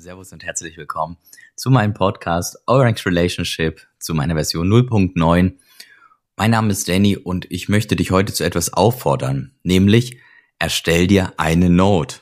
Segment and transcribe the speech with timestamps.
[0.00, 1.18] Servus und herzlich willkommen
[1.56, 5.52] zu meinem Podcast Orange Relationship zu meiner Version 0.9.
[6.36, 10.18] Mein Name ist Danny und ich möchte dich heute zu etwas auffordern, nämlich
[10.58, 12.20] erstell dir eine Note.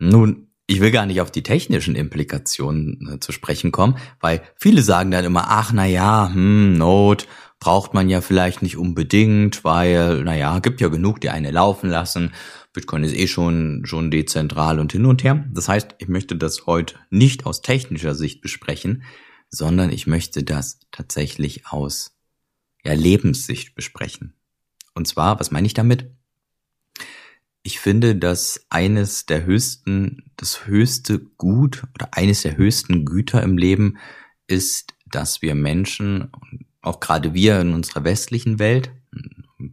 [0.00, 4.82] Nun, ich will gar nicht auf die technischen Implikationen äh, zu sprechen kommen, weil viele
[4.82, 7.26] sagen dann immer, ach na ja, hm, Note
[7.60, 11.88] braucht man ja vielleicht nicht unbedingt, weil na ja, gibt ja genug, die eine laufen
[11.88, 12.32] lassen
[12.72, 15.44] Bitcoin ist eh schon, schon dezentral und hin und her.
[15.52, 19.02] Das heißt, ich möchte das heute nicht aus technischer Sicht besprechen,
[19.50, 22.16] sondern ich möchte das tatsächlich aus
[22.82, 24.34] ja, Lebenssicht besprechen.
[24.94, 26.10] Und zwar, was meine ich damit?
[27.62, 33.56] Ich finde, dass eines der höchsten, das höchste Gut oder eines der höchsten Güter im
[33.56, 33.98] Leben
[34.46, 36.32] ist, dass wir Menschen,
[36.80, 38.90] auch gerade wir in unserer westlichen Welt,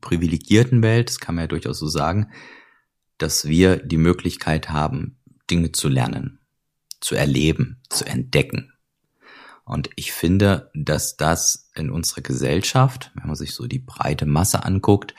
[0.00, 2.32] privilegierten Welt, das kann man ja durchaus so sagen,
[3.18, 5.18] dass wir die Möglichkeit haben,
[5.50, 6.40] Dinge zu lernen,
[7.00, 8.72] zu erleben, zu entdecken.
[9.64, 14.64] Und ich finde, dass das in unserer Gesellschaft, wenn man sich so die breite Masse
[14.64, 15.14] anguckt,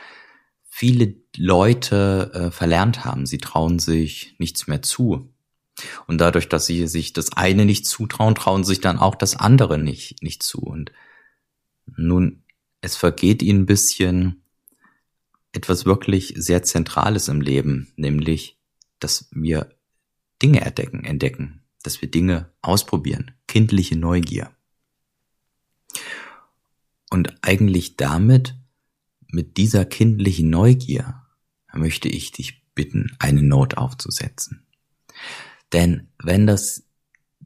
[0.69, 3.25] viele Leute äh, verlernt haben.
[3.25, 5.33] Sie trauen sich nichts mehr zu.
[6.07, 9.77] Und dadurch, dass sie sich das eine nicht zutrauen, trauen sich dann auch das andere
[9.77, 10.59] nicht, nicht zu.
[10.59, 10.91] Und
[11.95, 12.43] nun,
[12.81, 14.43] es vergeht ihnen ein bisschen
[15.53, 18.57] etwas wirklich sehr Zentrales im Leben, nämlich,
[18.99, 19.69] dass wir
[20.41, 24.51] Dinge entdecken, entdecken, dass wir Dinge ausprobieren, kindliche Neugier.
[27.09, 28.55] Und eigentlich damit,
[29.29, 31.21] mit dieser kindlichen Neugier,
[31.73, 34.65] möchte ich dich bitten, eine Note aufzusetzen.
[35.73, 36.83] Denn wenn das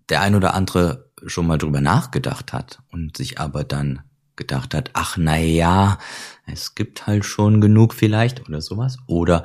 [0.10, 4.04] der ein oder andere schon mal drüber nachgedacht hat und sich aber dann
[4.36, 5.98] gedacht hat, ach na ja,
[6.46, 8.98] es gibt halt schon genug vielleicht oder sowas.
[9.08, 9.44] Oder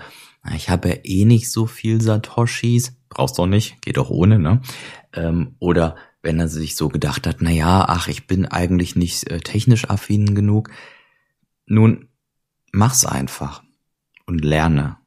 [0.54, 4.60] ich habe ja eh nicht so viel Satoshis, brauchst doch nicht, geht doch ohne, ne?
[5.12, 9.30] Ähm, oder wenn er sich so gedacht hat, na ja, ach, ich bin eigentlich nicht
[9.30, 10.70] äh, technisch affin genug.
[11.66, 12.08] Nun,
[12.72, 13.62] mach's einfach
[14.26, 14.98] und lerne.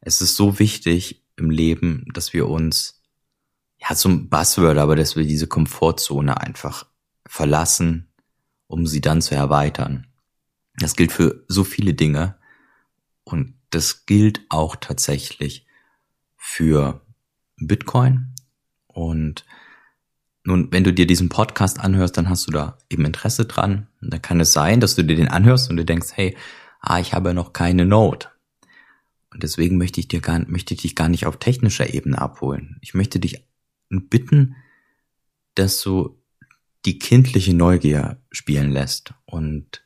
[0.00, 3.02] Es ist so wichtig im Leben, dass wir uns,
[3.78, 6.86] ja, zum Buzzword, aber dass wir diese Komfortzone einfach
[7.26, 8.11] verlassen,
[8.72, 10.06] um sie dann zu erweitern.
[10.76, 12.36] Das gilt für so viele Dinge
[13.22, 15.66] und das gilt auch tatsächlich
[16.38, 17.02] für
[17.58, 18.32] Bitcoin.
[18.86, 19.44] Und
[20.44, 23.88] nun, wenn du dir diesen Podcast anhörst, dann hast du da eben Interesse dran.
[24.00, 26.34] Und da kann es sein, dass du dir den anhörst und du denkst, hey,
[26.80, 28.28] ah, ich habe noch keine Note.
[29.30, 32.78] Und deswegen möchte ich dir gar, möchte ich dich gar nicht auf technischer Ebene abholen.
[32.80, 33.44] Ich möchte dich
[33.90, 34.56] bitten,
[35.54, 36.21] dass du
[36.84, 39.84] die kindliche Neugier spielen lässt und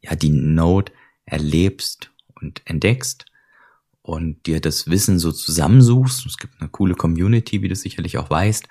[0.00, 0.92] ja, die Note
[1.24, 3.26] erlebst und entdeckst
[4.02, 6.24] und dir das Wissen so zusammensuchst.
[6.26, 8.68] Es gibt eine coole Community, wie du sicherlich auch weißt,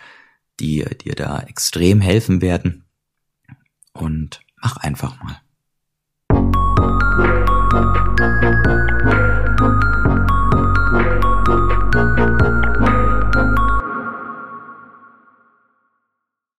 [0.59, 2.85] die dir da extrem helfen werden.
[3.93, 5.41] Und mach einfach mal.